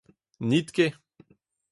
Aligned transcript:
N’it 0.47 0.69
ket! 0.75 0.95